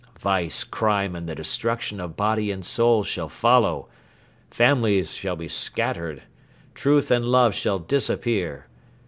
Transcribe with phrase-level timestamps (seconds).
[0.19, 3.87] Vice, crime and the destruction of body and soul shall follow....
[4.49, 6.23] Families shall be scattered....
[6.73, 8.65] Truth and love shall disappear.